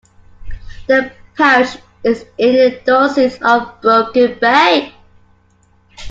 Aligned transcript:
The 0.87 1.11
parish 1.37 1.77
is 2.03 2.25
in 2.39 2.53
the 2.55 2.81
Diocese 2.83 3.37
of 3.43 3.79
Broken 3.83 4.39
Bay. 4.39 4.95